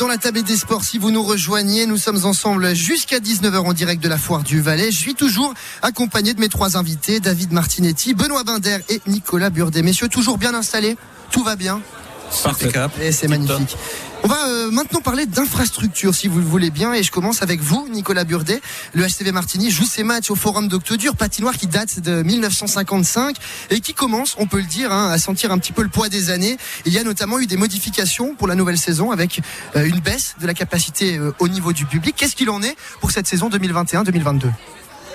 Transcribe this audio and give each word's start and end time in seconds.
dans 0.00 0.06
la 0.06 0.16
table 0.16 0.42
des 0.42 0.56
sports. 0.56 0.82
Si 0.82 0.96
vous 0.96 1.10
nous 1.10 1.22
rejoignez, 1.22 1.84
nous 1.84 1.98
sommes 1.98 2.24
ensemble 2.24 2.74
jusqu'à 2.74 3.18
19h 3.18 3.58
en 3.58 3.74
direct 3.74 4.02
de 4.02 4.08
la 4.08 4.16
foire 4.16 4.42
du 4.42 4.62
Valais. 4.62 4.90
Je 4.90 4.96
suis 4.96 5.14
toujours 5.14 5.52
accompagné 5.82 6.32
de 6.32 6.40
mes 6.40 6.48
trois 6.48 6.78
invités, 6.78 7.20
David 7.20 7.52
Martinetti, 7.52 8.14
Benoît 8.14 8.42
Binder 8.42 8.78
et 8.88 9.02
Nicolas 9.06 9.50
Burdet. 9.50 9.82
Messieurs, 9.82 10.08
toujours 10.08 10.38
bien 10.38 10.54
installés? 10.54 10.96
Tout 11.30 11.44
va 11.44 11.54
bien? 11.54 11.82
Et 13.00 13.12
c'est 13.12 13.28
magnifique. 13.28 13.76
On 14.22 14.28
va 14.28 14.48
euh, 14.48 14.70
maintenant 14.70 15.00
parler 15.00 15.24
d'infrastructure, 15.24 16.14
si 16.14 16.28
vous 16.28 16.38
le 16.38 16.44
voulez 16.44 16.70
bien, 16.70 16.92
et 16.92 17.02
je 17.02 17.10
commence 17.10 17.42
avec 17.42 17.60
vous, 17.60 17.88
Nicolas 17.90 18.24
Burdet. 18.24 18.60
Le 18.92 19.06
HCV 19.06 19.32
Martigny 19.32 19.70
joue 19.70 19.84
ses 19.84 20.04
matchs 20.04 20.30
au 20.30 20.34
Forum 20.34 20.68
d'Octodur, 20.68 21.16
patinoire 21.16 21.56
qui 21.56 21.66
date 21.66 22.00
de 22.00 22.22
1955 22.22 23.36
et 23.70 23.80
qui 23.80 23.94
commence, 23.94 24.36
on 24.38 24.46
peut 24.46 24.58
le 24.58 24.66
dire, 24.66 24.92
hein, 24.92 25.10
à 25.10 25.18
sentir 25.18 25.52
un 25.52 25.58
petit 25.58 25.72
peu 25.72 25.82
le 25.82 25.88
poids 25.88 26.10
des 26.10 26.30
années. 26.30 26.58
Il 26.84 26.92
y 26.92 26.98
a 26.98 27.04
notamment 27.04 27.38
eu 27.38 27.46
des 27.46 27.56
modifications 27.56 28.34
pour 28.34 28.46
la 28.46 28.54
nouvelle 28.54 28.78
saison 28.78 29.10
avec 29.10 29.40
euh, 29.76 29.86
une 29.86 30.00
baisse 30.00 30.34
de 30.38 30.46
la 30.46 30.54
capacité 30.54 31.16
euh, 31.16 31.32
au 31.38 31.48
niveau 31.48 31.72
du 31.72 31.86
public. 31.86 32.14
Qu'est-ce 32.16 32.36
qu'il 32.36 32.50
en 32.50 32.62
est 32.62 32.76
pour 33.00 33.10
cette 33.10 33.26
saison 33.26 33.48
2021-2022 33.48 34.50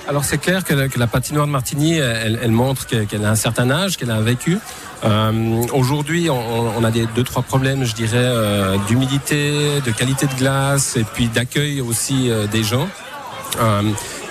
alors 0.08 0.24
c'est 0.24 0.38
clair 0.38 0.64
que 0.64 0.74
la, 0.74 1.08
patinoire 1.08 1.48
de 1.48 1.52
Martigny, 1.52 1.98
elle, 1.98 2.40
elle 2.42 2.52
montre 2.52 2.86
qu'elle 2.88 3.26
a 3.26 3.30
un 3.30 3.36
certain 3.36 3.70
âge, 3.72 3.98
qu'elle 3.98 4.12
a 4.12 4.16
un 4.16 4.22
vécu. 4.22 4.60
Euh, 5.04 5.64
Aujourd'hui, 5.74 6.30
on, 6.30 6.78
on, 6.78 6.84
a 6.84 6.92
des 6.92 7.08
deux 7.16 7.24
trois 7.24 7.44
problèmes, 7.44 7.84
je 7.84 7.94
dirais, 7.94 8.18
euh, 8.18 8.78
d'humidité, 8.88 9.82
de 9.86 9.92
qualité 9.92 10.28
de 10.28 10.34
glace 10.36 10.96
et 10.96 11.04
puis 11.04 11.28
d'accueil 11.28 11.82
aussi 11.82 12.30
euh, 12.30 12.48
des 12.48 12.64
gens. 12.64 12.88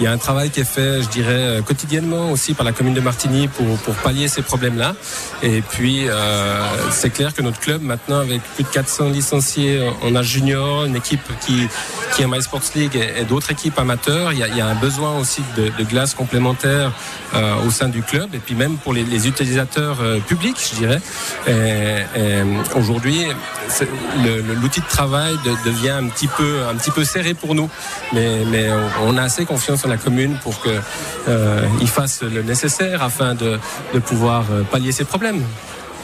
Il 0.01 0.05
y 0.05 0.07
a 0.09 0.13
un 0.13 0.19
travail 0.19 0.51
qui 0.51 0.61
est 0.61 0.65
fait, 0.65 1.03
je 1.03 1.09
dirais, 1.09 1.33
euh, 1.33 1.63
quotidiennement 1.63 2.33
aussi 2.33 2.55
par 2.55 2.65
la 2.65 2.73
commune 2.73 2.95
de 2.95 3.01
Martigny 3.01 3.47
pour, 3.47 3.77
pour 3.79 3.95
pallier 3.95 4.27
ces 4.27 4.43
problèmes-là. 4.43 4.95
Et 5.43 5.63
puis, 5.63 6.09
euh, 6.09 6.67
c'est 6.91 7.11
clair 7.11 7.33
que 7.33 7.43
notre 7.43 7.61
club, 7.61 7.81
maintenant, 7.81 8.19
avec 8.19 8.43
plus 8.55 8.65
de 8.65 8.69
400 8.69 9.11
licenciés 9.11 9.81
en 10.03 10.17
âge 10.17 10.27
junior, 10.27 10.85
une 10.85 10.97
équipe 10.97 11.23
qui, 11.41 11.69
qui 12.15 12.23
est 12.23 12.27
My 12.27 12.43
Sports 12.43 12.73
League 12.75 12.97
et, 12.97 13.25
d'autres 13.25 13.53
équipes 13.53 13.79
amateurs, 13.79 14.33
il 14.33 14.39
y, 14.39 14.43
a, 14.43 14.49
il 14.49 14.57
y, 14.57 14.61
a, 14.61 14.67
un 14.67 14.75
besoin 14.75 15.19
aussi 15.19 15.43
de, 15.57 15.71
de 15.79 15.85
glace 15.85 16.15
complémentaire 16.15 16.93
euh, 17.35 17.67
au 17.67 17.71
sein 17.71 17.89
du 17.89 18.03
club 18.03 18.35
et 18.35 18.39
puis 18.39 18.55
même 18.55 18.77
pour 18.77 18.93
les, 18.93 19.05
les 19.05 19.29
utilisateurs 19.29 19.99
euh, 20.01 20.19
publics, 20.21 20.57
je 20.71 20.77
dirais. 20.77 21.01
Aujourd'hui, 22.77 23.25
l'outil 24.63 24.81
de 24.81 24.87
travail 24.87 25.35
de, 25.45 25.71
devient 25.71 25.91
un 25.91 26.09
petit 26.09 26.29
peu, 26.29 26.63
un 26.69 26.75
petit 26.75 26.91
peu 26.91 27.05
serré 27.05 27.35
pour 27.35 27.55
nous, 27.55 27.69
mais, 28.13 28.45
mais 28.47 28.69
on 29.03 29.17
a 29.17 29.23
assez 29.23 29.45
confiance 29.45 29.84
la 29.89 29.97
commune 29.97 30.37
pour 30.43 30.61
qu'il 30.63 30.81
euh, 31.29 31.87
fasse 31.87 32.23
le 32.23 32.43
nécessaire 32.43 33.03
afin 33.03 33.35
de, 33.35 33.59
de 33.93 33.99
pouvoir 33.99 34.45
euh, 34.51 34.63
pallier 34.63 34.93
ces 34.93 35.05
problèmes. 35.05 35.43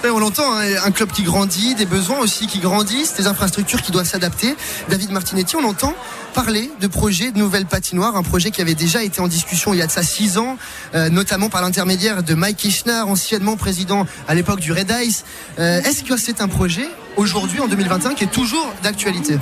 On 0.02 0.18
l'entend, 0.18 0.54
hein, 0.56 0.64
un 0.82 0.90
club 0.92 1.12
qui 1.12 1.22
grandit, 1.22 1.74
des 1.74 1.84
besoins 1.84 2.18
aussi 2.20 2.46
qui 2.46 2.58
grandissent, 2.58 3.14
des 3.16 3.26
infrastructures 3.26 3.82
qui 3.82 3.92
doivent 3.92 4.06
s'adapter. 4.06 4.56
David 4.88 5.10
Martinetti, 5.10 5.56
on 5.56 5.64
entend 5.64 5.94
parler 6.32 6.70
de 6.80 6.86
projets 6.86 7.32
de 7.32 7.38
nouvelles 7.38 7.66
patinoires, 7.66 8.16
un 8.16 8.22
projet 8.22 8.50
qui 8.50 8.62
avait 8.62 8.74
déjà 8.74 9.02
été 9.02 9.20
en 9.20 9.28
discussion 9.28 9.74
il 9.74 9.78
y 9.78 9.82
a 9.82 9.86
de 9.86 9.92
ça 9.92 10.02
six 10.02 10.38
ans, 10.38 10.56
euh, 10.94 11.10
notamment 11.10 11.50
par 11.50 11.60
l'intermédiaire 11.60 12.22
de 12.22 12.34
Mike 12.34 12.56
Kishner, 12.56 13.02
anciennement 13.06 13.56
président 13.56 14.06
à 14.26 14.34
l'époque 14.34 14.60
du 14.60 14.72
Red 14.72 14.90
Ice. 15.04 15.24
Euh, 15.58 15.82
Est-ce 15.82 16.02
que 16.02 16.16
c'est 16.16 16.40
un 16.40 16.48
projet 16.48 16.88
aujourd'hui 17.16 17.60
en 17.60 17.68
2021 17.68 18.14
qui 18.14 18.24
est 18.24 18.32
toujours 18.32 18.72
d'actualité? 18.82 19.38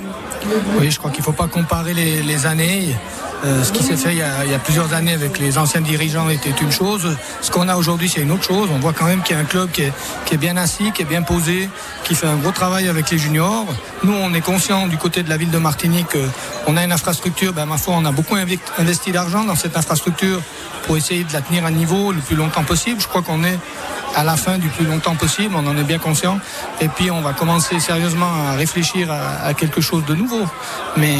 Oui, 0.80 0.90
je 0.90 0.98
crois 0.98 1.12
qu'il 1.12 1.20
ne 1.20 1.24
faut 1.24 1.32
pas 1.32 1.46
comparer 1.46 1.94
les, 1.94 2.22
les 2.22 2.46
années. 2.46 2.96
Euh, 3.44 3.62
ce 3.62 3.72
qui 3.72 3.84
s'est 3.84 3.96
fait 3.96 4.12
il 4.12 4.18
y, 4.18 4.22
a, 4.22 4.58
plusieurs 4.58 4.92
années 4.94 5.12
avec 5.12 5.38
les 5.38 5.58
anciens 5.58 5.80
dirigeants 5.80 6.28
était 6.28 6.54
une 6.60 6.72
chose. 6.72 7.16
Ce 7.40 7.50
qu'on 7.50 7.68
a 7.68 7.76
aujourd'hui, 7.76 8.08
c'est 8.08 8.20
une 8.20 8.32
autre 8.32 8.44
chose. 8.44 8.68
On 8.72 8.78
voit 8.78 8.92
quand 8.92 9.04
même 9.04 9.22
qu'il 9.22 9.36
y 9.36 9.38
a 9.38 9.42
un 9.42 9.44
club 9.44 9.70
qui 9.70 9.82
est, 9.82 10.36
bien 10.36 10.56
assis, 10.56 10.90
qui 10.92 11.02
est 11.02 11.04
bien 11.04 11.22
posé, 11.22 11.68
qui 12.04 12.14
fait 12.14 12.26
un 12.26 12.36
gros 12.36 12.50
travail 12.50 12.88
avec 12.88 13.10
les 13.10 13.18
juniors. 13.18 13.66
Nous, 14.02 14.12
on 14.12 14.34
est 14.34 14.40
conscient 14.40 14.88
du 14.88 14.96
côté 14.96 15.22
de 15.22 15.28
la 15.28 15.36
ville 15.36 15.50
de 15.50 15.58
Martinique 15.58 16.16
qu'on 16.66 16.76
a 16.76 16.82
une 16.82 16.92
infrastructure. 16.92 17.52
Ben, 17.52 17.66
ma 17.66 17.78
foi, 17.78 17.94
on 17.96 18.04
a 18.04 18.12
beaucoup 18.12 18.34
investi 18.78 19.12
d'argent 19.12 19.44
dans 19.44 19.56
cette 19.56 19.76
infrastructure 19.76 20.40
pour 20.86 20.96
essayer 20.96 21.22
de 21.22 21.32
la 21.32 21.40
tenir 21.40 21.64
à 21.64 21.70
niveau 21.70 22.12
le 22.12 22.20
plus 22.20 22.36
longtemps 22.36 22.64
possible. 22.64 23.00
Je 23.00 23.06
crois 23.06 23.22
qu'on 23.22 23.44
est 23.44 23.58
à 24.18 24.24
la 24.24 24.36
fin 24.36 24.58
du 24.58 24.68
plus 24.68 24.84
longtemps 24.84 25.14
possible, 25.14 25.54
on 25.56 25.64
en 25.64 25.76
est 25.76 25.84
bien 25.84 26.00
conscient. 26.00 26.40
Et 26.80 26.88
puis 26.88 27.08
on 27.08 27.20
va 27.20 27.32
commencer 27.34 27.78
sérieusement 27.78 28.32
à 28.48 28.54
réfléchir 28.56 29.12
à, 29.12 29.46
à 29.46 29.54
quelque 29.54 29.80
chose 29.80 30.04
de 30.06 30.14
nouveau. 30.16 30.44
Mais 30.96 31.14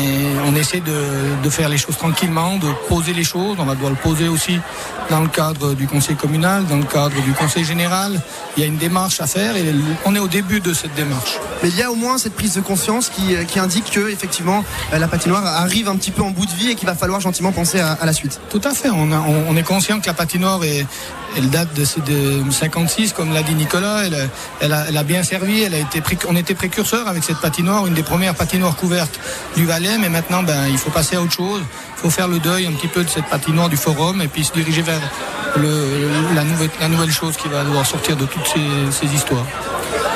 on 0.46 0.54
essaie 0.56 0.80
de, 0.80 1.00
de, 1.44 1.50
faire 1.50 1.68
les 1.68 1.78
choses 1.78 1.96
tranquillement, 1.96 2.56
de 2.56 2.70
poser 2.88 3.12
les 3.12 3.22
choses. 3.22 3.56
On 3.60 3.64
va 3.64 3.74
devoir 3.74 3.90
le 3.90 3.96
poser 3.96 4.26
aussi 4.26 4.58
dans 5.10 5.20
le 5.20 5.28
cadre 5.28 5.74
du 5.74 5.86
conseil 5.86 6.16
communal, 6.16 6.66
dans 6.66 6.76
le 6.76 6.84
cadre 6.84 7.20
du 7.22 7.32
conseil 7.32 7.64
général. 7.64 8.20
Il 8.56 8.62
y 8.62 8.64
a 8.64 8.66
une 8.66 8.78
démarche 8.78 9.20
à 9.20 9.28
faire 9.28 9.56
et 9.56 9.64
on 10.04 10.16
est 10.16 10.18
au 10.18 10.28
début 10.28 10.58
de 10.58 10.74
cette 10.74 10.94
démarche. 10.94 11.38
Mais 11.62 11.68
il 11.68 11.76
y 11.76 11.82
a 11.82 11.92
au 11.92 11.94
moins 11.94 12.18
cette 12.18 12.34
prise 12.34 12.54
de 12.54 12.60
conscience 12.60 13.10
qui, 13.10 13.36
qui 13.46 13.60
indique 13.60 13.90
que 13.92 14.10
effectivement 14.10 14.64
la 14.92 15.06
patinoire 15.06 15.46
arrive 15.46 15.88
un 15.88 15.96
petit 15.96 16.10
peu 16.10 16.22
en 16.22 16.30
bout 16.30 16.46
de 16.46 16.52
vie 16.52 16.70
et 16.70 16.74
qu'il 16.74 16.88
va 16.88 16.96
falloir 16.96 17.20
gentiment 17.20 17.52
penser 17.52 17.78
à, 17.78 17.92
à, 17.92 18.06
la 18.06 18.12
suite. 18.12 18.40
Tout 18.50 18.60
à 18.64 18.70
fait. 18.70 18.90
On, 18.90 19.12
a, 19.12 19.18
on, 19.20 19.44
on 19.50 19.56
est 19.56 19.62
conscient 19.62 20.00
que 20.00 20.06
la 20.06 20.14
patinoire 20.14 20.64
est, 20.64 20.84
elle 21.36 21.50
date 21.50 21.72
de, 21.74 21.84
de 22.06 22.50
56, 22.88 23.12
comme 23.12 23.32
l'a 23.32 23.42
dit 23.42 23.54
Nicolas. 23.54 24.02
Elle 24.60 24.72
a, 24.72 25.02
bien 25.04 25.22
servi. 25.22 25.62
Elle 25.62 25.74
a 25.74 25.78
été, 25.78 26.02
on 26.26 26.36
était 26.36 26.54
précurseur 26.54 27.06
avec 27.06 27.22
cette 27.22 27.38
patinoire, 27.38 27.86
une 27.86 27.94
des 27.94 28.02
premières 28.02 28.34
patinoires 28.34 28.76
couvertes 28.76 29.20
du 29.56 29.66
Valais. 29.66 29.98
Mais 29.98 30.08
maintenant, 30.08 30.42
ben, 30.42 30.66
il 30.68 30.78
faut 30.78 30.90
passer 30.90 31.16
à 31.16 31.22
autre 31.22 31.32
chose. 31.32 31.60
Il 31.96 32.00
faut 32.00 32.10
faire 32.10 32.28
le 32.28 32.38
deuil 32.38 32.66
un 32.66 32.72
petit 32.72 32.88
peu 32.88 33.04
de 33.04 33.08
cette 33.08 33.26
patinoire 33.26 33.68
du 33.68 33.76
forum 33.76 34.22
et 34.22 34.28
puis 34.28 34.44
se 34.44 34.52
diriger 34.52 34.82
vers 34.82 35.00
la, 35.56 36.44
nouvelle, 36.88 37.12
chose 37.12 37.36
qui 37.36 37.48
va 37.48 37.62
devoir 37.64 37.84
sortir 37.84 38.16
de 38.16 38.24
toutes 38.24 38.46
ces, 38.46 39.06
ces 39.06 39.14
histoires. 39.14 39.46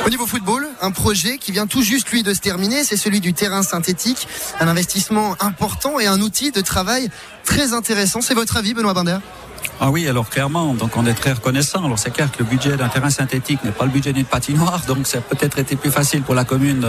Au 0.06 0.10
niveau 0.10 0.26
football, 0.26 0.66
un 0.80 0.90
projet 0.90 1.38
qui 1.38 1.52
vient 1.52 1.66
tout 1.66 1.82
juste 1.82 2.10
lui 2.10 2.22
de 2.22 2.34
se 2.34 2.40
terminer, 2.40 2.84
c'est 2.84 2.96
celui 2.96 3.20
du 3.20 3.34
terrain 3.34 3.62
synthétique, 3.62 4.26
un 4.60 4.68
investissement 4.68 5.36
important 5.40 6.00
et 6.00 6.06
un 6.06 6.20
outil 6.20 6.50
de 6.50 6.60
travail 6.60 7.08
très 7.44 7.72
intéressant. 7.72 8.20
C'est 8.20 8.34
votre 8.34 8.56
avis, 8.56 8.74
Benoît 8.74 8.94
Binder? 8.94 9.18
Ah 9.84 9.90
oui, 9.90 10.06
alors 10.06 10.30
clairement, 10.30 10.74
donc 10.74 10.96
on 10.96 11.04
est 11.06 11.12
très 11.12 11.32
reconnaissant. 11.32 11.84
Alors 11.84 11.98
c'est 11.98 12.12
clair 12.12 12.30
que 12.30 12.38
le 12.38 12.44
budget 12.44 12.76
d'un 12.76 12.86
terrain 12.86 13.10
synthétique 13.10 13.64
n'est 13.64 13.72
pas 13.72 13.84
le 13.84 13.90
budget 13.90 14.12
d'une 14.12 14.24
patinoire, 14.24 14.82
donc 14.86 15.08
ça 15.08 15.18
a 15.18 15.20
peut-être 15.22 15.58
été 15.58 15.74
plus 15.74 15.90
facile 15.90 16.22
pour 16.22 16.36
la 16.36 16.44
commune 16.44 16.86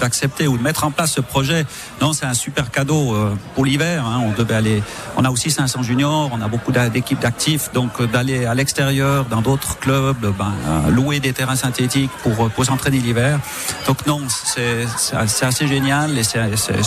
d'accepter 0.00 0.48
ou 0.48 0.56
de 0.56 0.62
mettre 0.62 0.84
en 0.84 0.90
place 0.90 1.12
ce 1.12 1.20
projet. 1.20 1.66
Non, 2.00 2.14
c'est 2.14 2.24
un 2.24 2.32
super 2.32 2.70
cadeau 2.70 3.14
pour 3.54 3.66
l'hiver. 3.66 4.06
Hein. 4.06 4.22
On 4.24 4.32
devait 4.32 4.54
aller, 4.54 4.82
on 5.18 5.24
a 5.26 5.30
aussi 5.30 5.50
500 5.50 5.82
juniors, 5.82 6.30
on 6.32 6.40
a 6.40 6.48
beaucoup 6.48 6.72
d'équipes 6.72 7.20
d'actifs, 7.20 7.70
donc 7.74 8.02
d'aller 8.10 8.46
à 8.46 8.54
l'extérieur, 8.54 9.26
dans 9.26 9.42
d'autres 9.42 9.78
clubs, 9.78 10.32
ben, 10.38 10.54
louer 10.88 11.20
des 11.20 11.34
terrains 11.34 11.56
synthétiques 11.56 12.10
pour, 12.22 12.48
pour 12.48 12.64
s'entraîner 12.64 13.00
l'hiver. 13.00 13.38
Donc 13.86 14.06
non, 14.06 14.22
c'est 14.30 15.44
assez 15.44 15.68
génial 15.68 16.16
et 16.16 16.24
c'est 16.24 16.38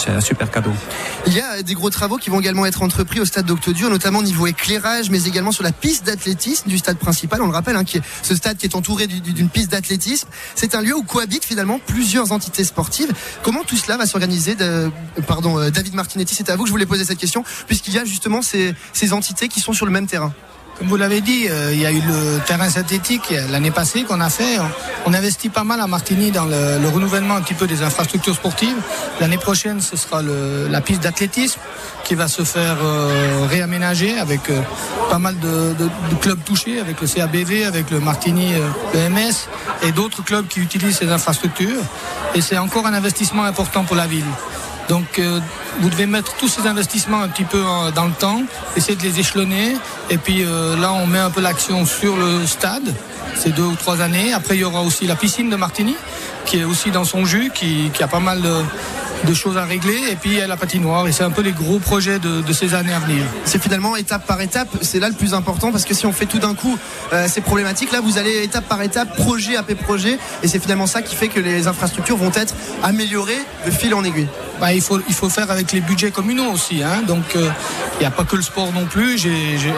un 0.10 0.22
super 0.22 0.50
cadeau. 0.50 0.74
Il 1.28 1.34
y 1.34 1.42
a 1.42 1.62
des 1.62 1.76
gros 1.76 1.92
travaux 1.92 2.18
qui 2.18 2.32
vont 2.32 2.40
également 2.40 2.66
être 2.66 2.82
entrepris 2.82 3.20
au 3.20 3.26
stade 3.26 3.46
d'Octodur, 3.46 3.92
notamment 3.92 4.18
au 4.18 4.24
niveau 4.24 4.48
éclairage 4.48 4.79
mais 5.10 5.24
également 5.24 5.52
sur 5.52 5.64
la 5.64 5.72
piste 5.72 6.06
d'athlétisme 6.06 6.70
du 6.70 6.78
stade 6.78 6.98
principal. 6.98 7.42
On 7.42 7.48
le 7.48 7.54
rappelle, 7.54 7.76
hein, 7.76 7.84
ce 8.24 8.36
stade 8.36 8.58
qui 8.58 8.66
est 8.66 8.76
entouré 8.76 9.08
d'une 9.08 9.50
piste 9.50 9.72
d'athlétisme. 9.72 10.28
C'est 10.56 10.76
un 10.76 10.82
lieu 10.82 10.96
où 10.96 11.04
cohabitent 11.04 11.46
finalement 11.46 11.80
plusieurs 11.80 12.32
entités 12.32 12.64
sportives. 12.64 13.12
Comment 13.44 13.64
tout 13.64 13.78
cela 13.78 13.98
va 13.98 14.06
s'organiser 14.06 14.56
Pardon, 15.28 15.70
David 15.70 15.94
Martinetti, 15.94 16.36
c'est 16.36 16.50
à 16.50 16.56
vous 16.56 16.64
que 16.64 16.68
je 16.68 16.74
voulais 16.74 16.86
poser 16.86 17.06
cette 17.06 17.18
question, 17.18 17.44
puisqu'il 17.68 17.94
y 17.94 18.00
a 18.00 18.06
justement 18.06 18.42
ces 18.42 19.14
entités 19.14 19.48
qui 19.48 19.60
sont 19.60 19.74
sur 19.74 19.86
le 19.86 19.92
même 19.92 20.08
terrain. 20.08 20.34
Comme 20.80 20.88
vous 20.88 20.96
l'avez 20.96 21.20
dit, 21.20 21.46
euh, 21.50 21.74
il 21.74 21.82
y 21.82 21.86
a 21.86 21.92
eu 21.92 22.00
le 22.00 22.40
terrain 22.48 22.70
synthétique 22.70 23.34
l'année 23.52 23.70
passée 23.70 24.04
qu'on 24.04 24.22
a 24.22 24.30
fait. 24.30 24.60
On, 25.06 25.14
investit 25.14 25.50
pas 25.50 25.66
mal 25.66 25.82
à 25.82 25.88
Martigny 25.88 26.32
dans 26.32 26.46
le, 26.46 26.80
le, 26.82 26.88
renouvellement 26.88 27.36
un 27.36 27.42
petit 27.42 27.54
peu 27.54 27.68
des 27.68 27.84
infrastructures 27.84 28.36
sportives. 28.36 28.78
L'année 29.20 29.38
prochaine, 29.38 29.82
ce 29.82 29.98
sera 29.98 30.22
la 30.22 30.80
piste 30.80 31.04
d'athlétisme 31.04 31.60
qui 32.06 32.16
va 32.16 32.30
se 32.30 32.44
faire 32.44 32.78
euh, 32.82 33.46
réaménager 33.50 34.18
avec 34.18 34.50
euh, 34.50 34.62
pas 35.10 35.20
mal 35.20 35.38
de, 35.40 35.76
clubs 36.22 36.42
touchés, 36.46 36.80
avec 36.80 37.02
le 37.02 37.08
CABV, 37.08 37.66
avec 37.66 37.92
le 37.92 38.00
Martigny, 38.00 38.54
le 38.94 39.86
et 39.86 39.92
d'autres 39.92 40.24
clubs 40.24 40.48
qui 40.48 40.62
utilisent 40.62 41.00
ces 41.00 41.12
infrastructures. 41.12 41.82
Et 42.36 42.42
c'est 42.42 42.58
encore 42.58 42.88
un 42.88 42.94
investissement 42.94 43.44
important 43.44 43.84
pour 43.84 43.98
la 43.98 44.08
ville. 44.08 44.24
Donc 44.90 45.20
euh, 45.20 45.40
vous 45.80 45.90
devez 45.90 46.08
mettre 46.08 46.36
tous 46.36 46.50
ces 46.50 46.68
investissements 46.68 47.22
un 47.22 47.30
petit 47.30 47.44
peu 47.44 47.64
en, 47.64 47.92
dans 47.92 48.06
le 48.06 48.12
temps, 48.12 48.42
essayer 48.76 48.96
de 48.96 49.04
les 49.04 49.20
échelonner. 49.20 49.76
Et 50.10 50.18
puis 50.18 50.44
euh, 50.44 50.76
là, 50.76 50.92
on 50.92 51.06
met 51.06 51.20
un 51.20 51.30
peu 51.30 51.42
l'action 51.42 51.86
sur 51.86 52.18
le 52.18 52.46
stade, 52.46 52.94
c'est 53.36 53.54
deux 53.54 53.64
ou 53.64 53.76
trois 53.76 54.02
années. 54.02 54.34
Après, 54.34 54.56
il 54.56 54.62
y 54.62 54.64
aura 54.64 54.82
aussi 54.82 55.06
la 55.06 55.16
piscine 55.16 55.50
de 55.50 55.56
Martigny, 55.56 55.96
qui 56.46 56.60
est 56.60 56.64
aussi 56.64 56.90
dans 56.90 57.06
son 57.06 57.24
jus, 57.24 57.52
qui, 57.54 57.92
a 58.02 58.08
pas 58.08 58.20
mal 58.20 58.42
de, 58.42 59.34
choses 59.36 59.58
à 59.58 59.66
régler. 59.66 60.00
Et 60.12 60.16
puis 60.16 60.32
il 60.32 60.38
y 60.38 60.42
a 60.42 60.48
la 60.48 60.58
patinoire. 60.58 61.08
Et 61.08 61.12
c'est 61.12 61.24
un 61.24 61.30
peu 61.30 61.44
les 61.44 61.52
gros 61.52 61.78
projets 61.78 62.18
de, 62.18 62.52
ces 62.52 62.74
années 62.74 62.94
à 62.94 63.00
venir. 63.00 63.24
C'est 63.46 63.62
finalement 63.62 63.96
étape 63.96 64.26
par 64.26 64.42
étape. 64.42 64.70
C'est 64.82 65.00
là 65.00 65.08
le 65.08 65.16
plus 65.16 65.36
important 65.36 65.72
parce 65.72 65.86
que 65.86 65.94
si 65.94 66.08
on 66.08 66.12
fait 66.12 66.26
tout 66.26 66.40
d'un 66.40 66.56
coup 66.56 66.80
euh, 67.14 67.28
ces 67.28 67.42
problématiques, 67.42 67.92
là, 67.92 68.02
vous 68.02 68.18
allez 68.18 68.44
étape 68.44 68.68
par 68.68 68.82
étape, 68.82 69.16
projet 69.16 69.56
après 69.56 69.76
projet. 69.76 70.18
Et 70.42 70.48
c'est 70.48 70.60
finalement 70.60 70.88
ça 70.88 71.04
qui 71.04 71.16
fait 71.16 71.28
que 71.28 71.40
les 71.40 71.68
infrastructures 71.68 72.18
vont 72.18 72.32
être 72.34 72.56
améliorées 72.82 73.46
de 73.68 73.72
fil 73.72 73.94
en 73.94 74.04
aiguille. 74.04 74.28
Bah, 74.60 74.74
il, 74.74 74.82
faut, 74.82 75.00
il 75.08 75.14
faut 75.14 75.30
faire 75.30 75.52
avec 75.52 75.72
les 75.72 75.82
budgets 75.82 76.12
communaux 76.12 76.52
aussi. 76.52 76.84
Hein. 76.84 77.04
Donc 77.08 77.24
il 77.36 78.00
n'y 78.00 78.06
a 78.06 78.12
pas 78.12 78.24
que 78.24 78.36
le 78.36 78.42
sport 78.42 78.72
non 78.74 78.86
plus. 78.86 79.20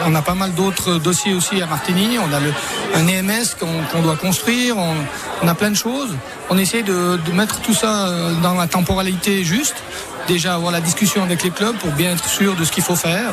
on 0.06 0.14
a 0.14 0.22
pas 0.22 0.34
mal 0.34 0.52
d'autres 0.54 0.98
dossiers 0.98 1.34
aussi 1.34 1.60
à 1.62 1.66
Martigny. 1.66 2.18
On 2.18 2.32
a 2.32 2.40
le, 2.40 2.52
un 2.94 3.06
EMS 3.08 3.56
qu'on 3.58 4.02
doit 4.02 4.16
construire. 4.16 4.76
On, 4.78 5.48
a 5.48 5.54
plein 5.54 5.70
de 5.70 5.76
choses. 5.76 6.10
On 6.50 6.58
essaie 6.58 6.82
de, 6.82 7.18
de 7.24 7.32
mettre 7.32 7.60
tout 7.60 7.74
ça 7.74 8.08
dans 8.42 8.54
la 8.54 8.66
temporalité 8.66 9.44
juste 9.44 9.76
déjà 10.26 10.54
avoir 10.54 10.72
la 10.72 10.80
discussion 10.80 11.22
avec 11.22 11.42
les 11.42 11.50
clubs 11.50 11.76
pour 11.76 11.90
bien 11.92 12.12
être 12.12 12.28
sûr 12.28 12.54
de 12.54 12.64
ce 12.64 12.72
qu'il 12.72 12.82
faut 12.82 12.96
faire. 12.96 13.32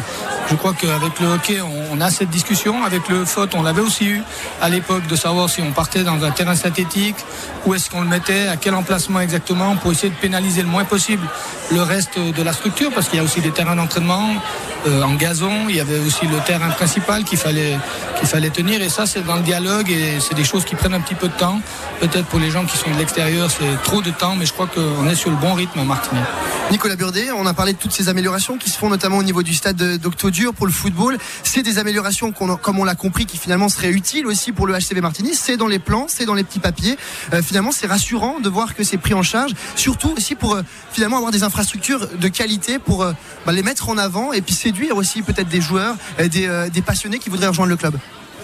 Je 0.49 0.55
crois 0.55 0.73
qu'avec 0.73 1.19
le 1.19 1.27
hockey, 1.27 1.59
on, 1.61 2.01
a 2.01 2.09
cette 2.09 2.29
discussion. 2.29 2.83
Avec 2.83 3.07
le 3.07 3.23
foot, 3.23 3.51
on 3.53 3.61
l'avait 3.61 3.81
aussi 3.81 4.05
eu 4.05 4.23
à 4.61 4.69
l'époque 4.69 5.05
de 5.05 5.15
savoir 5.15 5.47
si 5.47 5.61
on 5.61 5.71
partait 5.71 6.03
dans 6.03 6.23
un 6.23 6.31
terrain 6.31 6.55
synthétique, 6.55 7.17
où 7.65 7.75
est-ce 7.75 7.89
qu'on 7.89 8.01
le 8.01 8.07
mettait, 8.07 8.47
à 8.47 8.57
quel 8.57 8.73
emplacement 8.73 9.19
exactement, 9.19 9.75
pour 9.75 9.91
essayer 9.91 10.09
de 10.09 10.15
pénaliser 10.15 10.63
le 10.63 10.67
moins 10.67 10.85
possible 10.85 11.25
le 11.71 11.83
reste 11.83 12.17
de 12.17 12.41
la 12.41 12.51
structure, 12.51 12.91
parce 12.91 13.09
qu'il 13.09 13.17
y 13.17 13.19
a 13.19 13.23
aussi 13.23 13.41
des 13.41 13.51
terrains 13.51 13.75
d'entraînement 13.75 14.27
euh, 14.87 15.03
en 15.03 15.13
gazon. 15.13 15.67
Il 15.69 15.75
y 15.75 15.79
avait 15.79 15.99
aussi 15.99 16.25
le 16.25 16.37
terrain 16.39 16.69
principal 16.69 17.23
qu'il 17.23 17.37
fallait, 17.37 17.77
qu'il 18.17 18.27
fallait 18.27 18.49
tenir. 18.49 18.81
Et 18.81 18.89
ça, 18.89 19.05
c'est 19.05 19.23
dans 19.23 19.35
le 19.35 19.43
dialogue 19.43 19.91
et 19.91 20.19
c'est 20.19 20.35
des 20.35 20.43
choses 20.43 20.65
qui 20.65 20.73
prennent 20.75 20.95
un 20.95 21.01
petit 21.01 21.15
peu 21.15 21.27
de 21.27 21.33
temps. 21.33 21.59
Peut-être 21.99 22.25
pour 22.25 22.39
les 22.39 22.49
gens 22.49 22.65
qui 22.65 22.75
sont 22.75 22.89
de 22.89 22.97
l'extérieur, 22.97 23.51
c'est 23.51 23.83
trop 23.83 24.01
de 24.01 24.09
temps, 24.09 24.35
mais 24.35 24.47
je 24.47 24.53
crois 24.53 24.67
qu'on 24.67 25.07
est 25.07 25.15
sur 25.15 25.29
le 25.29 25.35
bon 25.35 25.53
rythme 25.53 25.79
à 25.79 25.83
Martinet. 25.83 26.21
Nicolas 26.71 26.95
Burdet, 26.95 27.31
on 27.31 27.47
a 27.47 27.53
parlé 27.55 27.73
de 27.73 27.79
toutes 27.79 27.93
ces 27.93 28.09
améliorations 28.09 28.57
qui 28.57 28.69
se 28.69 28.77
font 28.77 28.89
notamment 28.89 29.17
au 29.17 29.23
niveau 29.23 29.41
du 29.41 29.55
stade 29.55 29.97
d'Octodur 29.97 30.53
pour 30.53 30.67
le 30.67 30.71
football. 30.71 31.17
C'est 31.43 31.63
des 31.63 31.79
améliorations, 31.79 32.31
comme 32.31 32.79
on 32.79 32.83
l'a 32.83 32.93
compris, 32.93 33.25
qui 33.25 33.37
finalement 33.37 33.69
seraient 33.69 33.89
utiles 33.89 34.27
aussi 34.27 34.51
pour 34.51 34.67
le 34.67 34.75
HCV 34.75 35.01
Martigny. 35.01 35.33
C'est 35.33 35.57
dans 35.57 35.67
les 35.67 35.79
plans, 35.79 36.05
c'est 36.07 36.25
dans 36.25 36.35
les 36.35 36.43
petits 36.43 36.59
papiers. 36.59 36.95
Euh, 37.33 37.41
finalement, 37.41 37.71
c'est 37.71 37.87
rassurant 37.87 38.39
de 38.39 38.49
voir 38.49 38.75
que 38.75 38.83
c'est 38.83 38.97
pris 38.97 39.15
en 39.15 39.23
charge. 39.23 39.53
Surtout 39.75 40.13
aussi 40.15 40.35
pour 40.35 40.53
euh, 40.53 40.61
finalement 40.91 41.17
avoir 41.17 41.31
des 41.31 41.41
infrastructures 41.41 42.07
de 42.07 42.27
qualité 42.27 42.77
pour 42.77 43.01
euh, 43.01 43.13
bah, 43.47 43.51
les 43.51 43.63
mettre 43.63 43.89
en 43.89 43.97
avant 43.97 44.31
et 44.31 44.41
puis 44.41 44.53
séduire 44.53 44.95
aussi 44.95 45.23
peut-être 45.23 45.49
des 45.49 45.61
joueurs, 45.61 45.95
des, 46.19 46.69
des 46.71 46.81
passionnés 46.83 47.17
qui 47.17 47.31
voudraient 47.31 47.47
rejoindre 47.47 47.71
le 47.71 47.77
club. 47.77 47.95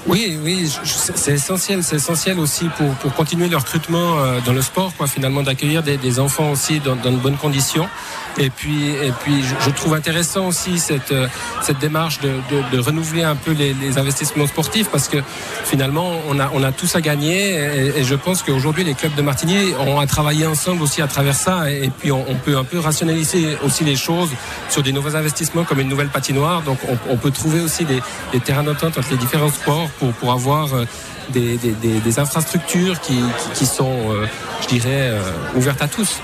Oui, 0.08 0.38
oui, 0.44 0.72
c'est 0.84 1.34
essentiel, 1.34 1.84
c'est 1.84 1.96
essentiel 1.96 2.40
aussi 2.40 2.66
pour, 2.78 2.90
pour 2.96 3.14
continuer 3.14 3.48
le 3.48 3.58
recrutement 3.58 4.18
dans 4.46 4.54
le 4.54 4.62
sport, 4.62 4.94
quoi, 4.96 5.08
finalement 5.08 5.42
d'accueillir 5.42 5.82
des, 5.82 6.20
enfants 6.20 6.52
aussi 6.52 6.80
dans 6.80 6.96
de 6.96 7.18
bonnes 7.18 7.38
conditions. 7.38 7.90
Et 8.38 8.50
puis, 8.50 8.90
et 8.90 9.14
puis 9.24 9.44
je, 9.44 9.70
trouve 9.70 9.94
intéressant 9.94 10.48
aussi 10.48 10.78
cette, 10.78 11.12
euh, 11.12 11.28
cette 11.62 11.80
démarche 11.80 12.20
de, 12.20 12.30
de, 12.30 12.76
de 12.76 12.82
renouveler 12.82 13.24
un 13.24 13.36
peu 13.36 13.52
les, 13.52 13.74
les, 13.74 13.98
investissements 13.98 14.48
sportifs 14.48 14.90
parce 14.90 15.08
que 15.08 15.18
finalement, 15.64 16.12
on 16.28 16.40
a, 16.40 16.50
on 16.54 16.62
a 16.62 16.74
tous 16.74 16.96
à 16.96 17.02
gagner. 17.02 17.54
Et, 17.54 18.00
et 18.00 18.04
je 18.04 18.16
pense 18.16 18.44
qu'aujourd'hui, 18.44 18.84
les 18.84 18.94
clubs 18.94 19.16
de 19.16 19.22
Martigny 19.22 19.74
ont 19.80 20.00
à 20.00 20.06
travailler 20.06 20.46
ensemble 20.46 20.82
aussi 20.82 21.02
à 21.02 21.08
travers 21.08 21.36
ça. 21.36 21.72
Et 21.72 21.90
puis, 21.98 22.12
on, 22.12 22.26
on, 22.30 22.36
peut 22.36 22.58
un 22.58 22.66
peu 22.66 22.80
rationaliser 22.80 23.58
aussi 23.64 23.86
les 23.86 23.96
choses 23.96 24.32
sur 24.70 24.84
des 24.84 24.92
nouveaux 24.92 25.16
investissements 25.16 25.64
comme 25.64 25.80
une 25.80 25.90
nouvelle 25.90 26.10
patinoire. 26.10 26.62
Donc, 26.62 26.80
on, 26.90 26.98
on 27.14 27.18
peut 27.18 27.32
trouver 27.32 27.62
aussi 27.62 27.86
des, 27.86 28.02
des 28.34 28.42
terrains 28.42 28.64
d'entente 28.64 28.98
entre 28.98 29.12
les 29.12 29.18
différents 29.18 29.50
sports 29.50 29.90
pour, 29.98 30.12
pour 30.12 30.34
avoir 30.34 30.74
euh, 30.74 30.86
des, 31.30 31.58
des, 31.58 31.72
des, 31.72 32.20
infrastructures 32.20 33.00
qui, 33.00 33.16
qui, 33.16 33.50
qui 33.54 33.66
sont, 33.66 34.12
euh, 34.12 34.26
je 34.62 34.68
dirais, 34.68 35.12
ouvertes 35.56 35.82
à 35.82 35.88
tous. 35.88 36.20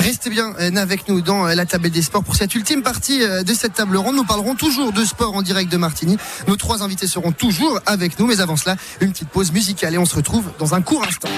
Restez 0.00 0.30
bien 0.30 0.54
euh, 0.58 0.74
avec 0.76 1.08
nous 1.08 1.20
dans 1.20 1.46
euh, 1.46 1.54
la 1.54 1.66
table 1.66 1.90
des 1.90 2.00
sports 2.00 2.24
pour 2.24 2.34
cette 2.34 2.54
ultime 2.54 2.82
partie 2.82 3.22
euh, 3.22 3.42
de 3.42 3.52
cette 3.52 3.74
table 3.74 3.98
ronde. 3.98 4.16
Nous 4.16 4.24
parlerons 4.24 4.54
toujours 4.54 4.92
de 4.92 5.04
sport 5.04 5.36
en 5.36 5.42
direct 5.42 5.70
de 5.70 5.76
Martigny. 5.76 6.16
Nos 6.48 6.56
trois 6.56 6.82
invités 6.82 7.06
seront 7.06 7.32
toujours 7.32 7.78
avec 7.84 8.18
nous, 8.18 8.26
mais 8.26 8.40
avant 8.40 8.56
cela, 8.56 8.76
une 9.00 9.12
petite 9.12 9.28
pause 9.28 9.52
musicale 9.52 9.94
et 9.94 9.98
on 9.98 10.06
se 10.06 10.16
retrouve 10.16 10.50
dans 10.58 10.74
un 10.74 10.80
court 10.80 11.04
instant. 11.06 11.28